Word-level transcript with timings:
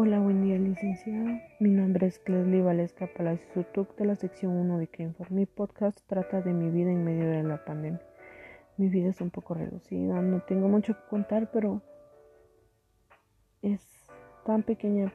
Hola, 0.00 0.20
buen 0.20 0.44
día, 0.44 0.56
licenciado. 0.56 1.40
Mi 1.58 1.70
nombre 1.70 2.06
es 2.06 2.20
Cleslie 2.20 2.62
Valesca 2.62 3.08
Palacio 3.08 3.44
Sutuc 3.52 3.96
de 3.96 4.04
la 4.04 4.14
sección 4.14 4.52
1 4.52 4.78
de 4.78 4.86
Crenfor. 4.86 5.32
Mi 5.32 5.44
podcast 5.44 5.98
trata 6.06 6.40
de 6.40 6.52
mi 6.52 6.70
vida 6.70 6.92
en 6.92 7.02
medio 7.02 7.28
de 7.28 7.42
la 7.42 7.64
pandemia. 7.64 8.00
Mi 8.76 8.88
vida 8.88 9.08
es 9.08 9.20
un 9.20 9.30
poco 9.30 9.54
reducida, 9.54 10.22
no 10.22 10.40
tengo 10.42 10.68
mucho 10.68 10.94
que 10.94 11.02
contar, 11.10 11.50
pero 11.50 11.82
es 13.60 14.06
tan 14.46 14.62
pequeña 14.62 15.12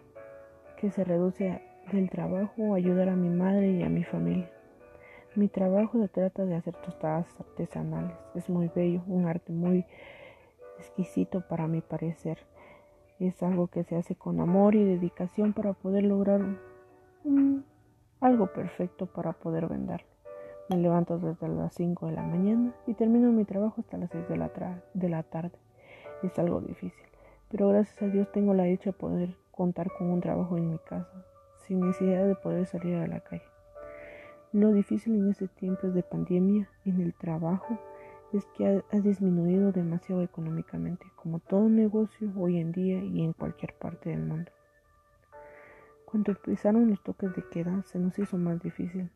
que 0.75 0.91
se 0.91 1.05
reduce 1.05 1.61
del 1.93 2.09
trabajo 2.09 2.73
ayudar 2.73 3.07
a 3.07 3.15
mi 3.15 3.29
madre 3.29 3.71
y 3.71 3.83
a 3.83 3.87
mi 3.87 4.03
familia. 4.03 4.51
Mi 5.33 5.47
trabajo 5.47 5.97
se 5.97 6.09
trata 6.09 6.43
de 6.43 6.55
hacer 6.55 6.75
tostadas 6.75 7.27
artesanales. 7.39 8.17
Es 8.35 8.49
muy 8.49 8.69
bello, 8.75 9.01
un 9.07 9.27
arte 9.27 9.53
muy 9.53 9.85
exquisito 10.77 11.39
para 11.39 11.69
mi 11.69 11.79
parecer. 11.79 12.37
Es 13.19 13.41
algo 13.43 13.67
que 13.67 13.83
se 13.83 13.95
hace 13.95 14.15
con 14.15 14.39
amor 14.39 14.75
y 14.75 14.83
dedicación 14.83 15.53
para 15.53 15.73
poder 15.73 16.03
lograr 16.03 16.41
algo 18.19 18.47
perfecto 18.47 19.05
para 19.05 19.33
poder 19.33 19.67
venderlo. 19.67 20.07
Me 20.69 20.77
levanto 20.77 21.19
desde 21.19 21.47
las 21.47 21.73
5 21.73 22.07
de 22.07 22.13
la 22.13 22.23
mañana 22.23 22.73
y 22.87 22.93
termino 22.93 23.31
mi 23.31 23.45
trabajo 23.45 23.81
hasta 23.81 23.97
las 23.97 24.09
6 24.11 24.29
de 24.29 24.37
la, 24.37 24.81
de 24.93 25.09
la 25.09 25.23
tarde. 25.23 25.57
Es 26.23 26.37
algo 26.39 26.61
difícil, 26.61 27.05
pero 27.49 27.67
gracias 27.67 28.01
a 28.01 28.07
Dios 28.07 28.31
tengo 28.31 28.53
la 28.53 28.63
dicha 28.63 28.91
de 28.91 28.93
poder 28.93 29.35
contar 29.51 29.91
con 29.97 30.09
un 30.09 30.21
trabajo 30.21 30.57
en 30.57 30.71
mi 30.71 30.77
casa, 30.79 31.25
sin 31.67 31.81
necesidad 31.81 32.25
de 32.25 32.35
poder 32.35 32.65
salir 32.65 32.95
a 32.95 33.07
la 33.07 33.19
calle. 33.19 33.43
Lo 34.53 34.71
difícil 34.71 35.15
en 35.15 35.29
este 35.29 35.47
tiempo 35.47 35.87
de 35.87 36.03
pandemia 36.03 36.69
en 36.85 37.01
el 37.01 37.13
trabajo 37.13 37.77
es 38.37 38.45
que 38.57 38.83
ha, 38.91 38.99
disminuido 38.99 39.71
demasiado 39.71 40.23
económicamente, 40.23 41.05
como 41.15 41.39
todo 41.39 41.69
negocio 41.69 42.31
hoy 42.35 42.57
en 42.57 42.71
día 42.71 43.03
y 43.03 43.23
en 43.23 43.33
cualquier 43.33 43.73
parte 43.75 44.09
del 44.09 44.21
mundo. 44.21 44.51
Cuando 46.05 46.31
empezaron 46.31 46.89
los 46.89 47.01
toques 47.03 47.35
de 47.35 47.43
queda, 47.49 47.83
se 47.83 47.99
nos 47.99 48.17
hizo 48.17 48.37
más 48.37 48.61
difícil. 48.61 49.09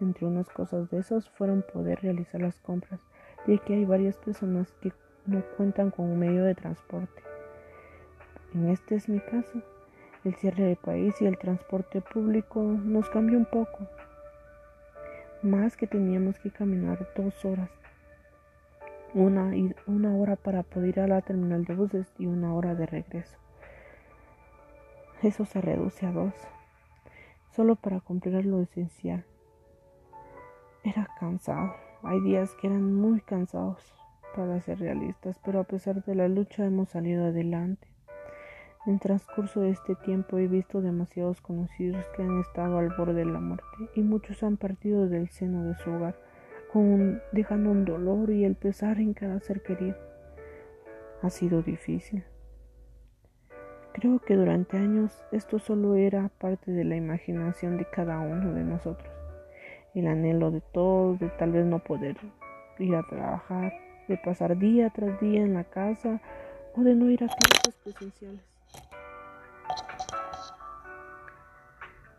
Entre 0.00 0.26
unas 0.26 0.48
cosas 0.50 0.90
de 0.90 0.98
esas 0.98 1.28
fueron 1.30 1.64
poder 1.72 2.00
realizar 2.00 2.40
las 2.40 2.60
compras, 2.60 3.00
ya 3.46 3.58
que 3.58 3.74
hay 3.74 3.84
varias 3.84 4.18
personas 4.18 4.72
que 4.80 4.92
no 5.26 5.42
cuentan 5.56 5.90
con 5.90 6.06
un 6.06 6.18
medio 6.18 6.44
de 6.44 6.54
transporte. 6.54 7.22
En 8.54 8.68
este 8.68 8.96
es 8.96 9.08
mi 9.08 9.20
caso. 9.20 9.62
El 10.24 10.34
cierre 10.34 10.64
del 10.64 10.76
país 10.76 11.14
y 11.20 11.26
el 11.26 11.38
transporte 11.38 12.00
público 12.00 12.62
nos 12.62 13.08
cambió 13.10 13.38
un 13.38 13.46
poco. 13.46 13.86
Más 15.42 15.76
que 15.76 15.86
teníamos 15.86 16.38
que 16.38 16.50
caminar 16.50 17.08
dos 17.14 17.44
horas 17.44 17.70
una, 19.14 19.52
una 19.86 20.14
hora 20.16 20.36
para 20.36 20.62
poder 20.62 20.88
ir 20.88 21.00
a 21.00 21.06
la 21.06 21.22
terminal 21.22 21.64
de 21.64 21.74
buses 21.74 22.06
y 22.18 22.26
una 22.26 22.54
hora 22.54 22.74
de 22.74 22.86
regreso. 22.86 23.38
Eso 25.22 25.44
se 25.44 25.60
reduce 25.60 26.06
a 26.06 26.12
dos, 26.12 26.34
solo 27.50 27.76
para 27.76 28.00
cumplir 28.00 28.46
lo 28.46 28.60
esencial. 28.60 29.24
Era 30.84 31.08
cansado, 31.18 31.74
hay 32.02 32.20
días 32.20 32.54
que 32.60 32.68
eran 32.68 32.94
muy 32.94 33.20
cansados 33.20 33.94
para 34.36 34.60
ser 34.60 34.78
realistas, 34.78 35.40
pero 35.44 35.60
a 35.60 35.64
pesar 35.64 36.04
de 36.04 36.14
la 36.14 36.28
lucha 36.28 36.64
hemos 36.64 36.90
salido 36.90 37.26
adelante. 37.26 37.88
En 38.86 39.00
transcurso 39.00 39.60
de 39.60 39.70
este 39.70 39.96
tiempo 39.96 40.38
he 40.38 40.46
visto 40.46 40.80
demasiados 40.80 41.40
conocidos 41.40 42.06
que 42.14 42.22
han 42.22 42.40
estado 42.40 42.78
al 42.78 42.90
borde 42.90 43.14
de 43.14 43.24
la 43.24 43.40
muerte 43.40 43.66
y 43.96 44.02
muchos 44.02 44.42
han 44.42 44.56
partido 44.56 45.08
del 45.08 45.28
seno 45.28 45.64
de 45.64 45.74
su 45.74 45.90
hogar 45.90 46.14
dejando 47.32 47.70
un 47.70 47.84
dolor 47.84 48.30
y 48.30 48.44
el 48.44 48.54
pesar 48.54 48.98
en 48.98 49.14
cada 49.14 49.40
ser 49.40 49.62
querido. 49.62 49.96
Ha 51.22 51.30
sido 51.30 51.62
difícil. 51.62 52.24
Creo 53.92 54.20
que 54.20 54.36
durante 54.36 54.76
años 54.76 55.24
esto 55.32 55.58
solo 55.58 55.94
era 55.96 56.28
parte 56.28 56.70
de 56.70 56.84
la 56.84 56.94
imaginación 56.94 57.78
de 57.78 57.86
cada 57.86 58.20
uno 58.20 58.52
de 58.52 58.62
nosotros. 58.62 59.12
El 59.94 60.06
anhelo 60.06 60.50
de 60.50 60.60
todos 60.60 61.18
de 61.18 61.28
tal 61.30 61.52
vez 61.52 61.66
no 61.66 61.80
poder 61.80 62.16
ir 62.78 62.94
a 62.94 63.02
trabajar, 63.02 63.72
de 64.06 64.16
pasar 64.18 64.56
día 64.56 64.90
tras 64.90 65.20
día 65.20 65.40
en 65.40 65.54
la 65.54 65.64
casa 65.64 66.20
o 66.76 66.82
de 66.82 66.94
no 66.94 67.10
ir 67.10 67.24
a 67.24 67.28
clases 67.28 67.74
presenciales. 67.82 68.42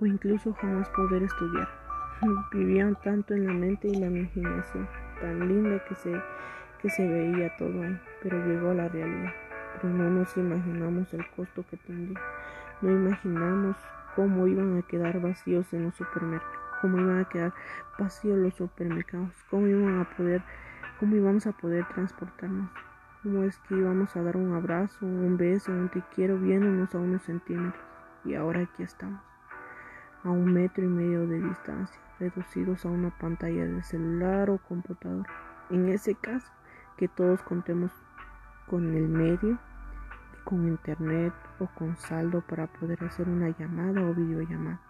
O 0.02 0.06
incluso 0.06 0.54
jamás 0.54 0.90
poder 0.90 1.24
estudiar. 1.24 1.78
Vivían 2.52 2.96
tanto 3.02 3.34
en 3.34 3.47
la 3.47 3.53
mente 3.53 3.88
y 3.88 3.96
la 3.96 4.07
imaginación, 4.07 4.88
tan 5.22 5.47
linda 5.47 5.84
que 5.85 5.96
se, 5.96 6.22
que 6.81 6.90
se 6.90 7.07
veía 7.07 7.56
todo 7.57 7.81
ahí, 7.81 7.97
pero 8.22 8.46
llegó 8.46 8.72
a 8.72 8.74
la 8.74 8.90
realidad. 8.90 9.31
Pero 9.75 9.94
no 9.94 10.09
nos 10.09 10.35
imaginamos 10.35 11.13
el 11.13 11.25
costo 11.31 11.63
que 11.69 11.78
tendría. 11.78 12.19
No 12.81 12.91
imaginamos 12.91 13.78
cómo 14.16 14.47
iban 14.47 14.78
a 14.78 14.81
quedar 14.81 15.22
vacíos 15.22 15.72
en 15.74 15.85
los 15.85 15.96
supermercados, 15.96 16.58
cómo 16.81 17.00
iban 17.00 17.19
a 17.19 17.29
quedar 17.29 17.53
vacíos 17.97 18.38
los 18.38 18.53
supermercados, 18.56 19.31
cómo 19.50 19.68
iban 19.68 20.00
a 20.00 20.09
poder, 20.18 20.41
cómo 21.00 21.16
íbamos 21.16 21.47
a 21.47 21.53
poder 21.53 21.88
transportarnos, 21.88 22.69
cómo 23.24 23.44
es 23.44 23.58
que 23.59 23.75
íbamos 23.75 24.16
a 24.16 24.24
dar 24.24 24.35
un 24.35 24.53
abrazo, 24.56 25.06
un 25.06 25.38
beso, 25.38 25.72
un 25.72 25.90
te 25.90 26.03
quiero 26.13 26.38
viéndonos 26.38 26.94
a 26.94 26.97
unos 26.97 27.22
centímetros. 27.22 27.84
Y 28.25 28.35
ahora 28.35 28.62
aquí 28.62 28.84
estamos, 28.84 29.22
a 30.24 30.30
un 30.30 30.53
metro 30.53 30.84
y 30.84 30.88
medio 30.88 31.28
de 31.28 31.41
distancia 31.41 32.00
reducidos 32.19 32.85
a 32.85 32.90
una 32.90 33.09
pantalla 33.18 33.66
de 33.66 33.81
celular 33.81 34.50
o 34.50 34.57
computador. 34.57 35.25
En 35.69 35.90
ese 35.90 36.16
caso, 36.16 36.52
que 36.97 37.07
todos 37.07 37.41
contemos 37.44 37.91
con 38.68 38.94
el 38.96 39.08
medio, 39.08 39.58
con 40.44 40.68
internet 40.68 41.34
o 41.59 41.68
con 41.68 41.96
saldo 41.96 42.41
para 42.41 42.68
poder 42.68 43.03
hacer 43.03 43.28
una 43.29 43.50
llamada 43.58 44.02
o 44.02 44.13
videollamada. 44.13 44.81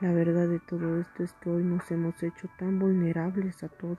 La 0.00 0.12
verdad 0.12 0.48
de 0.48 0.60
todo 0.60 0.98
esto 0.98 1.22
es 1.22 1.32
que 1.34 1.50
hoy 1.50 1.64
nos 1.64 1.90
hemos 1.90 2.22
hecho 2.22 2.48
tan 2.58 2.78
vulnerables 2.78 3.62
a 3.62 3.68
todo 3.68 3.98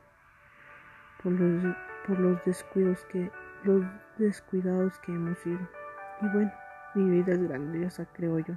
por 1.24 1.32
los, 1.32 1.76
por 2.06 2.20
los 2.20 2.44
descuidos 2.46 3.04
que 3.06 3.32
los 3.64 3.84
descuidados 4.18 4.98
que 5.00 5.12
hemos 5.12 5.38
sido. 5.40 5.60
Y 6.22 6.28
bueno, 6.30 6.52
mi 6.96 7.10
vida 7.10 7.34
es 7.34 7.44
grandiosa, 7.44 8.06
creo 8.14 8.40
yo. 8.40 8.56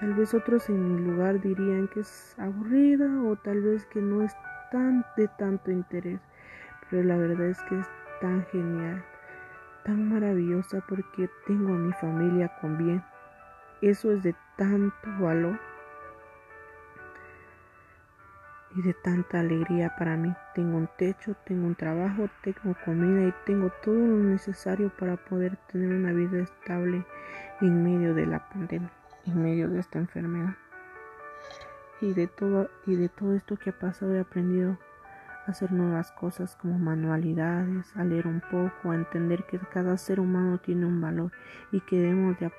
Tal 0.00 0.14
vez 0.14 0.32
otros 0.32 0.68
en 0.68 0.94
mi 0.94 1.10
lugar 1.10 1.40
dirían 1.40 1.88
que 1.88 2.00
es 2.00 2.38
aburrida 2.38 3.20
o 3.24 3.34
tal 3.34 3.60
vez 3.62 3.84
que 3.86 4.00
no 4.00 4.22
es 4.22 4.32
tan 4.70 5.04
de 5.16 5.26
tanto 5.26 5.72
interés, 5.72 6.20
pero 6.88 7.02
la 7.02 7.16
verdad 7.16 7.48
es 7.48 7.60
que 7.62 7.80
es 7.80 7.86
tan 8.20 8.46
genial, 8.46 9.04
tan 9.84 10.08
maravillosa 10.08 10.84
porque 10.88 11.28
tengo 11.48 11.74
a 11.74 11.78
mi 11.78 11.92
familia 11.94 12.48
con 12.60 12.78
bien. 12.78 13.02
Eso 13.82 14.12
es 14.12 14.22
de 14.22 14.36
tanto 14.56 15.08
valor 15.18 15.58
y 18.76 18.82
de 18.82 18.94
tanta 18.94 19.40
alegría 19.40 19.96
para 19.98 20.16
mí. 20.16 20.32
Tengo 20.54 20.76
un 20.76 20.88
techo, 20.96 21.34
tengo 21.44 21.66
un 21.66 21.74
trabajo, 21.74 22.28
tengo 22.42 22.76
comida 22.84 23.26
y 23.26 23.34
tengo 23.46 23.72
todo 23.82 23.96
lo 23.96 24.22
necesario 24.22 24.92
para 24.96 25.16
poder 25.16 25.56
tener 25.72 25.92
una 25.92 26.12
vida 26.12 26.38
estable 26.38 27.04
en 27.60 27.82
medio 27.82 28.14
de 28.14 28.26
la 28.26 28.48
pandemia 28.48 28.92
en 29.28 29.42
medio 29.42 29.68
de 29.68 29.80
esta 29.80 29.98
enfermedad. 29.98 30.56
Y 32.00 32.12
de 32.12 32.26
todo, 32.26 32.70
y 32.86 32.96
de 32.96 33.08
todo 33.08 33.34
esto 33.34 33.56
que 33.56 33.70
ha 33.70 33.78
pasado 33.78 34.14
he 34.14 34.20
aprendido 34.20 34.78
a 35.46 35.50
hacer 35.50 35.72
nuevas 35.72 36.12
cosas 36.12 36.56
como 36.56 36.78
manualidades, 36.78 37.94
a 37.96 38.04
leer 38.04 38.26
un 38.26 38.40
poco, 38.40 38.90
a 38.90 38.94
entender 38.94 39.44
que 39.46 39.58
cada 39.58 39.96
ser 39.96 40.20
humano 40.20 40.58
tiene 40.58 40.86
un 40.86 41.00
valor 41.00 41.32
y 41.72 41.80
que 41.80 41.98
debemos 41.98 42.38
de 42.38 42.52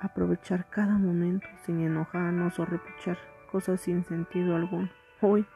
aprovechar 0.00 0.68
cada 0.68 0.98
momento 0.98 1.46
sin 1.64 1.80
enojarnos 1.80 2.58
o 2.58 2.64
reprochar 2.64 3.18
cosas 3.50 3.80
sin 3.80 4.04
sentido 4.04 4.56
alguno. 4.56 4.90
Hoy, 5.20 5.46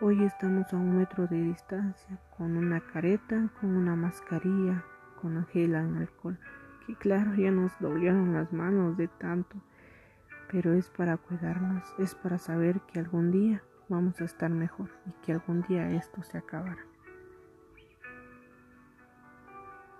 hoy 0.00 0.22
estamos 0.24 0.72
a 0.72 0.76
un 0.76 0.98
metro 0.98 1.26
de 1.26 1.42
distancia, 1.42 2.18
con 2.36 2.56
una 2.56 2.80
careta, 2.80 3.48
con 3.60 3.76
una 3.76 3.96
mascarilla, 3.96 4.84
con 5.20 5.44
gel 5.48 5.74
en 5.74 5.96
alcohol 5.96 6.38
que 6.90 6.96
claro 6.96 7.34
ya 7.34 7.50
nos 7.52 7.72
dolieron 7.78 8.32
las 8.32 8.52
manos 8.52 8.96
de 8.96 9.06
tanto, 9.06 9.56
pero 10.50 10.72
es 10.72 10.90
para 10.90 11.16
cuidarnos, 11.16 11.84
es 11.98 12.16
para 12.16 12.38
saber 12.38 12.80
que 12.80 12.98
algún 12.98 13.30
día 13.30 13.62
vamos 13.88 14.20
a 14.20 14.24
estar 14.24 14.50
mejor 14.50 14.90
y 15.06 15.12
que 15.24 15.32
algún 15.32 15.62
día 15.62 15.88
esto 15.92 16.22
se 16.22 16.38
acabará. 16.38 16.89